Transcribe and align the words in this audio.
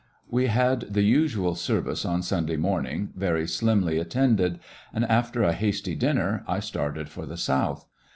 We 0.27 0.47
had 0.47 0.91
the 0.95 1.03
usual 1.03 1.53
service 1.53 2.05
on 2.05 2.23
Sunday 2.23 2.55
mom 2.57 2.71
a 2.73 2.73
blizzard 2.79 2.91
ing, 2.91 3.09
very 3.15 3.47
slimly 3.47 3.99
attended, 3.99 4.59
and 4.91 5.05
after 5.05 5.43
a 5.43 5.53
hasty 5.53 5.93
dinner 5.93 6.43
I 6.47 6.59
started 6.59 7.07
for 7.07 7.27
the 7.27 7.37
south. 7.37 7.85